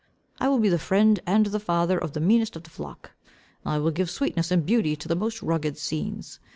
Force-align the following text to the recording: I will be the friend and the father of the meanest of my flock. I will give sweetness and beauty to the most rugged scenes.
I 0.39 0.47
will 0.49 0.57
be 0.57 0.67
the 0.69 0.79
friend 0.79 1.19
and 1.27 1.45
the 1.45 1.59
father 1.59 1.95
of 1.95 2.13
the 2.13 2.19
meanest 2.19 2.55
of 2.55 2.63
my 2.63 2.69
flock. 2.71 3.11
I 3.63 3.77
will 3.77 3.91
give 3.91 4.09
sweetness 4.09 4.49
and 4.49 4.65
beauty 4.65 4.95
to 4.95 5.07
the 5.07 5.15
most 5.15 5.43
rugged 5.43 5.77
scenes. 5.77 6.39